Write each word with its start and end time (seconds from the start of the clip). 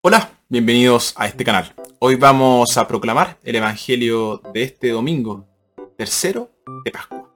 Hola, 0.00 0.30
bienvenidos 0.48 1.12
a 1.16 1.26
este 1.26 1.42
canal. 1.42 1.74
Hoy 1.98 2.14
vamos 2.14 2.78
a 2.78 2.86
proclamar 2.86 3.36
el 3.42 3.56
Evangelio 3.56 4.40
de 4.54 4.62
este 4.62 4.90
domingo, 4.90 5.44
tercero 5.96 6.52
de 6.84 6.92
Pascua. 6.92 7.28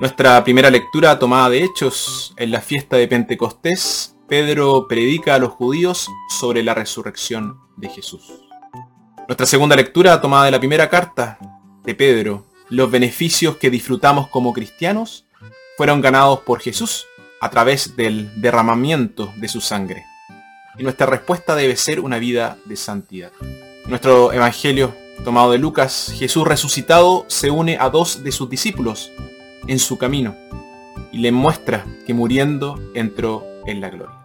Nuestra 0.00 0.42
primera 0.42 0.68
lectura 0.68 1.16
tomada 1.16 1.48
de 1.50 1.62
Hechos 1.62 2.34
en 2.38 2.50
la 2.50 2.60
fiesta 2.60 2.96
de 2.96 3.06
Pentecostés, 3.06 4.16
Pedro 4.26 4.88
predica 4.88 5.36
a 5.36 5.38
los 5.38 5.52
judíos 5.52 6.08
sobre 6.40 6.64
la 6.64 6.74
resurrección 6.74 7.60
de 7.76 7.88
Jesús. 7.88 8.47
Nuestra 9.28 9.46
segunda 9.46 9.76
lectura 9.76 10.22
tomada 10.22 10.46
de 10.46 10.50
la 10.50 10.58
primera 10.58 10.88
carta 10.88 11.38
de 11.84 11.94
Pedro, 11.94 12.46
los 12.70 12.90
beneficios 12.90 13.58
que 13.58 13.68
disfrutamos 13.68 14.28
como 14.28 14.54
cristianos 14.54 15.26
fueron 15.76 16.00
ganados 16.00 16.40
por 16.40 16.60
Jesús 16.60 17.06
a 17.42 17.50
través 17.50 17.94
del 17.94 18.40
derramamiento 18.40 19.30
de 19.36 19.48
su 19.48 19.60
sangre. 19.60 20.06
Y 20.78 20.82
nuestra 20.82 21.04
respuesta 21.06 21.54
debe 21.54 21.76
ser 21.76 22.00
una 22.00 22.18
vida 22.18 22.56
de 22.64 22.76
santidad. 22.76 23.30
Nuestro 23.86 24.32
Evangelio 24.32 24.94
tomado 25.24 25.52
de 25.52 25.58
Lucas, 25.58 26.10
Jesús 26.18 26.48
resucitado 26.48 27.26
se 27.28 27.50
une 27.50 27.76
a 27.78 27.90
dos 27.90 28.24
de 28.24 28.32
sus 28.32 28.48
discípulos, 28.48 29.12
en 29.66 29.78
su 29.78 29.98
camino 29.98 30.34
y 31.12 31.18
le 31.18 31.32
muestra 31.32 31.84
que 32.06 32.14
muriendo 32.14 32.80
entró 32.94 33.46
en 33.66 33.82
la 33.82 33.90
gloria. 33.90 34.17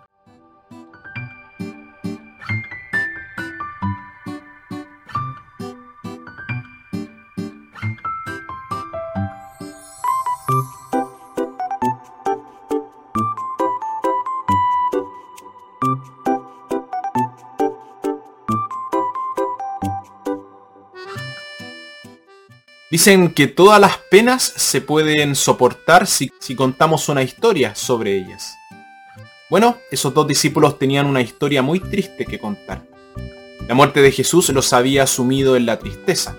Dicen 22.94 23.34
que 23.34 23.48
todas 23.48 23.82
las 23.82 23.98
penas 23.98 24.44
se 24.44 24.80
pueden 24.80 25.34
soportar 25.34 26.06
si, 26.06 26.30
contamos 26.56 27.10
una 27.10 27.24
historia 27.24 27.74
sobre 27.74 28.16
ellas. 28.16 28.56
Bueno, 29.50 29.80
esos 29.90 30.14
dos 30.14 30.28
discípulos 30.28 30.78
tenían 30.78 31.08
una 31.08 31.22
historia 31.22 31.64
muy 31.64 31.80
triste 31.80 32.24
que 32.24 32.38
contar. 32.38 32.84
La 33.68 33.74
muerte 33.74 34.04
de 34.04 34.12
Jesús 34.12 34.50
los 34.50 34.74
había 34.74 35.08
sumido 35.08 35.56
en 35.56 35.66
la 35.66 35.80
tristeza. 35.80 36.38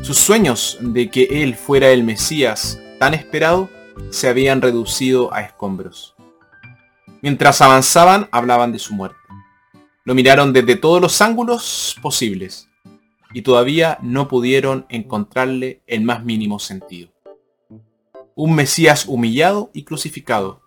Sus 0.00 0.16
sueños 0.16 0.78
de 0.80 1.10
que 1.10 1.42
Él 1.42 1.56
fuera 1.56 1.88
el 1.88 2.04
Mesías 2.04 2.78
tan 3.00 3.12
esperado 3.12 3.68
se 4.10 4.28
habían 4.28 4.62
reducido 4.62 5.34
a 5.34 5.40
escombros. 5.40 6.14
Mientras 7.20 7.60
avanzaban, 7.60 8.28
hablaban 8.30 8.70
de 8.70 8.78
su 8.78 8.94
muerte. 8.94 9.18
Lo 10.04 10.14
miraron 10.14 10.52
desde 10.52 10.76
todos 10.76 11.02
los 11.02 11.20
ángulos 11.20 11.96
posibles 12.00 12.68
y 13.34 13.42
todavía 13.42 13.98
no 14.00 14.28
pudieron 14.28 14.86
encontrarle 14.88 15.82
el 15.86 16.02
más 16.02 16.24
mínimo 16.24 16.60
sentido. 16.60 17.10
Un 18.36 18.54
Mesías 18.54 19.06
humillado 19.06 19.70
y 19.74 19.82
crucificado. 19.82 20.62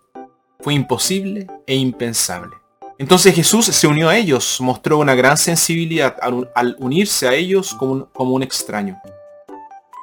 Fue 0.60 0.74
imposible 0.74 1.46
e 1.66 1.74
impensable. 1.74 2.56
Entonces 2.98 3.34
Jesús 3.34 3.66
se 3.66 3.86
unió 3.86 4.08
a 4.08 4.16
ellos, 4.16 4.60
mostró 4.60 4.98
una 4.98 5.14
gran 5.14 5.38
sensibilidad 5.38 6.16
al, 6.20 6.76
unirse 6.78 7.26
a 7.26 7.34
ellos 7.34 7.74
como 7.74 7.92
un, 7.92 8.04
como 8.12 8.34
un 8.34 8.42
extraño. 8.42 9.00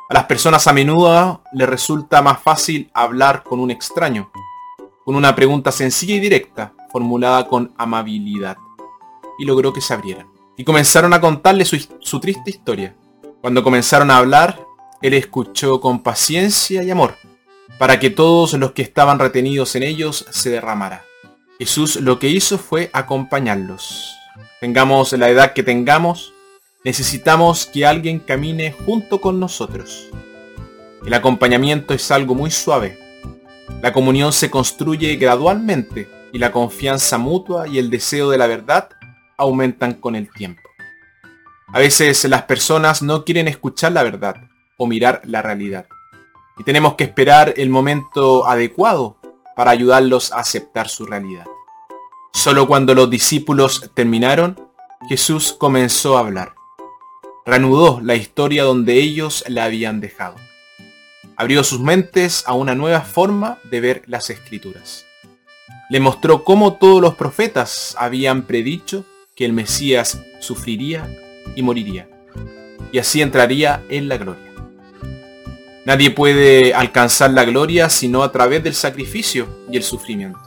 A 0.09 0.13
las 0.13 0.25
personas 0.25 0.65
a 0.67 0.73
menudo 0.73 1.43
les 1.53 1.69
resulta 1.69 2.21
más 2.21 2.41
fácil 2.41 2.89
hablar 2.93 3.43
con 3.43 3.59
un 3.59 3.69
extraño, 3.69 4.31
con 5.03 5.15
una 5.15 5.35
pregunta 5.35 5.71
sencilla 5.71 6.15
y 6.15 6.19
directa, 6.19 6.73
formulada 6.91 7.47
con 7.47 7.73
amabilidad, 7.77 8.57
y 9.37 9.45
logró 9.45 9.73
que 9.73 9.81
se 9.81 9.93
abrieran 9.93 10.34
y 10.57 10.63
comenzaron 10.63 11.13
a 11.13 11.21
contarle 11.21 11.65
su, 11.65 12.19
triste 12.19 12.49
historia. 12.49 12.95
Cuando 13.41 13.63
comenzaron 13.63 14.09
a 14.11 14.17
hablar, 14.17 14.59
él 15.01 15.13
escuchó 15.13 15.81
con 15.81 16.01
paciencia 16.01 16.83
y 16.83 16.91
amor, 16.91 17.15
para 17.77 17.99
que 17.99 18.09
todos 18.09 18.53
los 18.53 18.71
que 18.71 18.81
estaban 18.81 19.19
retenidos 19.19 19.75
en 19.75 19.83
ellos 19.83 20.25
se 20.29 20.49
derramara. 20.49 21.03
Jesús 21.59 21.97
lo 21.97 22.19
que 22.19 22.29
hizo 22.29 22.57
fue 22.57 22.89
acompañarlos. 22.93 24.15
Tengamos 24.59 25.13
la 25.13 25.29
edad 25.29 25.53
que 25.53 25.63
tengamos, 25.63 26.33
necesitamos 26.83 27.65
que 27.65 27.85
alguien 27.85 28.19
camine 28.19 28.71
junto 28.85 29.21
con 29.21 29.39
nosotros. 29.39 30.07
El 31.05 31.13
acompañamiento 31.13 31.93
es 31.93 32.09
algo 32.11 32.33
muy 32.33 32.51
suave. 32.51 32.97
La 33.81 33.93
comunión 33.93 34.33
se 34.33 34.49
construye 34.49 35.15
gradualmente 35.17 36.09
y 36.33 36.39
la 36.39 36.51
confianza 36.51 37.17
mutua 37.17 37.67
y 37.67 37.77
el 37.77 37.89
deseo 37.89 38.29
de 38.29 38.37
la 38.37 38.47
verdad 38.47 38.89
aumentan 39.37 39.93
con 39.93 40.15
el 40.15 40.31
tiempo. 40.31 40.61
A 41.67 41.79
veces 41.79 42.23
las 42.25 42.43
personas 42.43 43.01
no 43.01 43.25
quieren 43.25 43.47
escuchar 43.47 43.91
la 43.91 44.03
verdad 44.03 44.35
o 44.77 44.87
mirar 44.87 45.21
la 45.25 45.41
realidad. 45.41 45.87
Y 46.57 46.63
tenemos 46.63 46.95
que 46.95 47.03
esperar 47.03 47.53
el 47.57 47.69
momento 47.69 48.47
adecuado 48.47 49.17
para 49.55 49.71
ayudarlos 49.71 50.31
a 50.31 50.39
aceptar 50.39 50.87
su 50.87 51.05
realidad. 51.05 51.45
Solo 52.33 52.67
cuando 52.67 52.93
los 52.93 53.09
discípulos 53.09 53.91
terminaron, 53.93 54.59
Jesús 55.09 55.53
comenzó 55.57 56.17
a 56.17 56.21
hablar. 56.21 56.55
Reanudó 57.45 57.99
la 58.01 58.15
historia 58.15 58.63
donde 58.63 58.95
ellos 58.95 59.43
la 59.47 59.65
habían 59.65 60.01
dejado. 60.01 60.35
Abrió 61.37 61.63
sus 61.63 61.79
mentes 61.79 62.43
a 62.47 62.53
una 62.53 62.75
nueva 62.75 63.01
forma 63.01 63.59
de 63.69 63.81
ver 63.81 64.03
las 64.07 64.29
escrituras. 64.29 65.05
Le 65.89 65.99
mostró 65.99 66.43
cómo 66.43 66.73
todos 66.73 67.01
los 67.01 67.15
profetas 67.15 67.95
habían 67.99 68.43
predicho 68.43 69.05
que 69.35 69.45
el 69.45 69.53
Mesías 69.53 70.21
sufriría 70.39 71.07
y 71.55 71.61
moriría, 71.61 72.09
y 72.91 72.99
así 72.99 73.21
entraría 73.21 73.83
en 73.89 74.07
la 74.07 74.17
gloria. 74.17 74.51
Nadie 75.85 76.09
puede 76.09 76.73
alcanzar 76.73 77.31
la 77.31 77.45
gloria 77.45 77.89
sino 77.89 78.23
a 78.23 78.31
través 78.31 78.63
del 78.63 78.73
sacrificio 78.73 79.47
y 79.71 79.77
el 79.77 79.83
sufrimiento. 79.83 80.39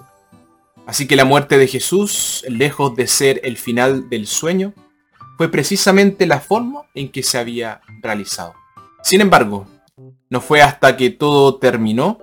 Así 0.87 1.06
que 1.06 1.16
la 1.16 1.25
muerte 1.25 1.59
de 1.59 1.69
Jesús, 1.69 2.44
lejos 2.48 2.97
de 2.97 3.06
ser 3.06 3.41
el 3.44 3.56
final 3.56 4.09
del 4.09 4.27
sueño, 4.27 4.72
fue 5.37 5.48
precisamente 5.48 6.27
la 6.27 6.41
forma 6.41 6.82
en 6.94 7.10
que 7.10 7.22
se 7.22 7.38
había 7.38 7.82
realizado. 8.03 8.54
Sin 9.03 9.21
embargo, 9.21 9.69
no 10.31 10.41
fue 10.41 10.62
hasta 10.62 10.97
que 10.97 11.10
todo 11.10 11.56
terminó 11.59 12.19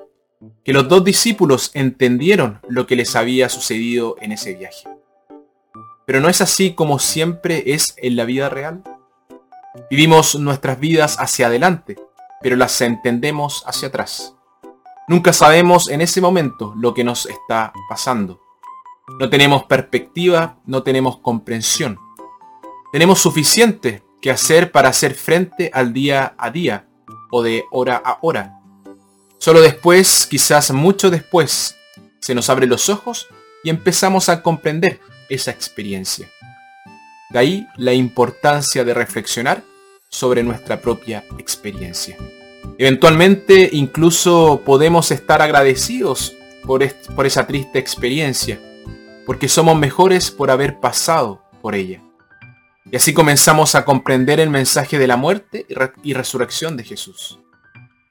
que 0.63 0.73
los 0.73 0.89
dos 0.89 1.03
discípulos 1.03 1.71
entendieron 1.73 2.59
lo 2.67 2.87
que 2.87 2.95
les 2.95 3.15
había 3.15 3.49
sucedido 3.49 4.15
en 4.19 4.31
ese 4.31 4.55
viaje. 4.55 4.94
Pero 6.05 6.19
no 6.19 6.29
es 6.29 6.41
así 6.41 6.73
como 6.73 6.99
siempre 6.99 7.63
es 7.73 7.95
en 7.97 8.15
la 8.15 8.25
vida 8.25 8.49
real. 8.49 8.83
Vivimos 9.89 10.35
nuestras 10.35 10.79
vidas 10.79 11.17
hacia 11.19 11.47
adelante, 11.47 11.97
pero 12.41 12.55
las 12.55 12.79
entendemos 12.81 13.63
hacia 13.65 13.87
atrás. 13.87 14.35
Nunca 15.07 15.33
sabemos 15.33 15.89
en 15.89 16.01
ese 16.01 16.21
momento 16.21 16.73
lo 16.77 16.93
que 16.93 17.03
nos 17.03 17.25
está 17.25 17.73
pasando. 17.89 18.39
No 19.19 19.29
tenemos 19.29 19.65
perspectiva, 19.65 20.57
no 20.65 20.83
tenemos 20.83 21.17
comprensión. 21.19 21.99
Tenemos 22.91 23.19
suficiente 23.19 24.03
que 24.21 24.31
hacer 24.31 24.71
para 24.71 24.89
hacer 24.89 25.13
frente 25.13 25.69
al 25.73 25.93
día 25.93 26.33
a 26.37 26.49
día 26.49 26.87
o 27.31 27.43
de 27.43 27.65
hora 27.71 28.01
a 28.03 28.17
hora. 28.21 28.59
Solo 29.37 29.61
después, 29.61 30.25
quizás 30.25 30.71
mucho 30.71 31.11
después, 31.11 31.75
se 32.19 32.33
nos 32.33 32.49
abren 32.49 32.69
los 32.69 32.89
ojos 32.89 33.27
y 33.63 33.69
empezamos 33.69 34.29
a 34.29 34.41
comprender 34.41 34.99
esa 35.29 35.51
experiencia. 35.51 36.29
De 37.29 37.39
ahí 37.39 37.67
la 37.77 37.93
importancia 37.93 38.83
de 38.83 38.93
reflexionar 38.93 39.63
sobre 40.09 40.43
nuestra 40.43 40.79
propia 40.81 41.23
experiencia. 41.37 42.17
Eventualmente 42.77 43.69
incluso 43.73 44.61
podemos 44.65 45.11
estar 45.11 45.41
agradecidos 45.41 46.33
por, 46.65 46.83
esa 46.83 47.47
triste 47.47 47.79
experiencia, 47.79 48.59
porque 49.25 49.47
somos 49.47 49.77
mejores 49.77 50.31
por 50.31 50.51
haber 50.51 50.79
pasado 50.79 51.41
por 51.61 51.75
ella. 51.75 52.01
Y 52.91 52.95
así 52.95 53.13
comenzamos 53.13 53.75
a 53.75 53.85
comprender 53.85 54.39
el 54.39 54.49
mensaje 54.49 54.99
de 54.99 55.07
la 55.07 55.17
muerte 55.17 55.65
y 56.03 56.13
resurrección 56.13 56.77
de 56.77 56.83
Jesús. 56.83 57.39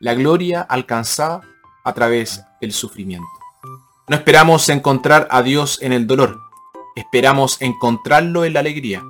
La 0.01 0.15
gloria 0.15 0.63
alcanzada 0.63 1.43
a 1.85 1.93
través 1.93 2.45
del 2.61 2.73
sufrimiento. 2.73 3.27
No 4.09 4.17
esperamos 4.17 4.69
encontrar 4.69 5.29
a 5.31 5.43
Dios 5.43 5.79
en 5.81 5.93
el 5.93 6.07
dolor, 6.07 6.39
esperamos 6.95 7.61
encontrarlo 7.61 8.45
en 8.45 8.53
la 8.55 8.61
alegría. 8.61 9.03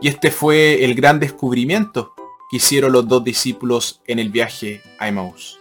Y 0.00 0.08
este 0.08 0.30
fue 0.30 0.84
el 0.84 0.94
gran 0.94 1.20
descubrimiento 1.20 2.14
que 2.50 2.56
hicieron 2.58 2.92
los 2.92 3.08
dos 3.08 3.24
discípulos 3.24 4.00
en 4.06 4.18
el 4.18 4.30
viaje 4.30 4.82
a 4.98 5.08
Emmaus. 5.08 5.60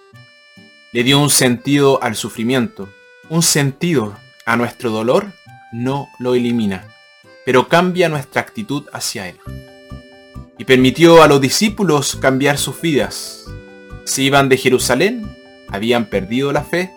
Le 0.92 1.04
dio 1.04 1.20
un 1.20 1.30
sentido 1.30 2.02
al 2.04 2.16
sufrimiento, 2.16 2.90
un 3.30 3.42
sentido 3.42 4.16
a 4.46 4.58
nuestro 4.58 4.92
dolor, 4.92 5.34
no 5.72 6.10
lo 6.20 6.36
elimina, 6.36 6.88
pero 7.46 7.68
cambia 7.68 8.10
nuestra 8.10 8.42
actitud 8.42 8.84
hacia 8.94 9.28
él. 9.30 9.40
y 10.56 10.66
permitió 10.66 11.24
a 11.24 11.28
los 11.28 11.42
discípulos 11.42 12.16
cambiar 12.16 12.60
sus 12.60 12.80
vidas. 12.80 13.46
Si 14.06 14.26
iban 14.26 14.50
de 14.50 14.58
Jerusalén, 14.58 15.36
habían 15.68 16.06
perdido 16.06 16.54
la 16.54 16.64
fe, 16.64 16.92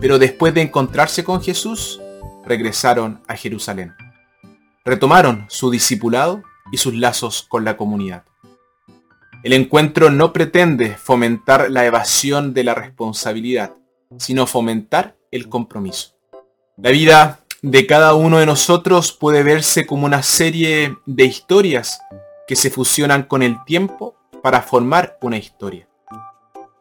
pero 0.00 0.18
después 0.18 0.52
de 0.54 0.62
encontrarse 0.62 1.22
con 1.22 1.40
Jesús, 1.40 2.00
regresaron 2.46 3.20
a 3.26 3.36
Jerusalén. 3.36 3.94
Retomaron 4.84 5.46
su 5.48 5.70
discipulado 5.70 6.42
y 6.72 6.78
sus 6.78 6.94
lazos 6.94 7.44
con 7.48 7.64
la 7.64 7.76
comunidad. 7.76 8.24
El 9.42 9.52
encuentro 9.52 10.10
no 10.10 10.32
pretende 10.32 10.96
fomentar 10.96 11.70
la 11.70 11.84
evasión 11.84 12.54
de 12.54 12.64
la 12.64 12.74
responsabilidad, 12.74 13.74
sino 14.18 14.46
fomentar 14.46 15.16
el 15.30 15.48
compromiso. 15.48 16.14
La 16.76 16.90
vida 16.90 17.40
de 17.62 17.86
cada 17.86 18.14
uno 18.14 18.38
de 18.38 18.46
nosotros 18.46 19.12
puede 19.12 19.42
verse 19.42 19.86
como 19.86 20.06
una 20.06 20.22
serie 20.22 20.96
de 21.06 21.24
historias 21.24 22.00
que 22.46 22.56
se 22.56 22.70
fusionan 22.70 23.24
con 23.24 23.42
el 23.42 23.62
tiempo 23.64 24.16
para 24.42 24.62
formar 24.62 25.18
una 25.20 25.36
historia. 25.36 25.88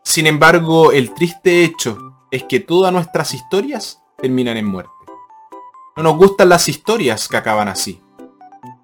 Sin 0.04 0.28
embargo, 0.28 0.92
el 0.92 1.14
triste 1.14 1.64
hecho 1.64 1.98
es 2.30 2.44
que 2.44 2.60
todas 2.60 2.94
nuestras 2.94 3.34
historias 3.34 4.02
terminan 4.18 4.58
en 4.58 4.66
muerte. 4.66 4.95
No 5.96 6.04
nos 6.04 6.18
gustan 6.18 6.50
las 6.50 6.68
historias 6.68 7.28
que 7.28 7.38
acaban 7.38 7.68
así. 7.68 8.02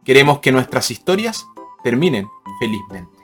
Queremos 0.06 0.40
que 0.40 0.52
nuestras 0.52 0.92
historias 0.92 1.46
terminen 1.84 2.28
felizmente. 2.60 3.18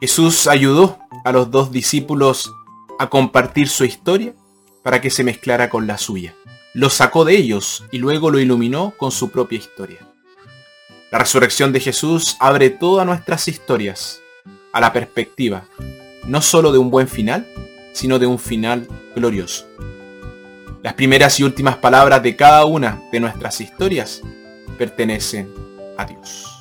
Jesús 0.00 0.46
ayudó 0.46 0.98
a 1.24 1.32
los 1.32 1.50
dos 1.50 1.72
discípulos 1.72 2.52
a 2.98 3.08
compartir 3.10 3.68
su 3.68 3.84
historia 3.84 4.34
para 4.82 5.00
que 5.00 5.10
se 5.10 5.24
mezclara 5.24 5.68
con 5.68 5.86
la 5.86 5.98
suya. 5.98 6.34
Lo 6.72 6.88
sacó 6.88 7.24
de 7.24 7.36
ellos 7.36 7.84
y 7.90 7.98
luego 7.98 8.30
lo 8.30 8.38
iluminó 8.38 8.94
con 8.96 9.10
su 9.10 9.30
propia 9.30 9.58
historia. 9.58 9.98
La 11.10 11.18
resurrección 11.18 11.72
de 11.72 11.80
Jesús 11.80 12.36
abre 12.38 12.70
todas 12.70 13.04
nuestras 13.04 13.48
historias 13.48 14.20
a 14.72 14.80
la 14.80 14.92
perspectiva 14.92 15.64
no 16.30 16.42
solo 16.42 16.70
de 16.70 16.78
un 16.78 16.90
buen 16.90 17.08
final, 17.08 17.46
sino 17.92 18.20
de 18.20 18.26
un 18.26 18.38
final 18.38 18.86
glorioso. 19.16 19.66
Las 20.82 20.94
primeras 20.94 21.38
y 21.38 21.44
últimas 21.44 21.76
palabras 21.76 22.22
de 22.22 22.36
cada 22.36 22.64
una 22.64 23.02
de 23.12 23.20
nuestras 23.20 23.60
historias 23.60 24.22
pertenecen 24.78 25.52
a 25.98 26.06
Dios. 26.06 26.59